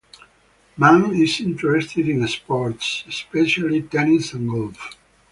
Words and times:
Mann 0.77 1.13
is 1.13 1.39
interested 1.41 2.09
in 2.09 2.27
sports, 2.27 3.03
especially 3.07 3.83
tennis 3.83 4.33
and 4.33 4.49
golf. 4.49 4.95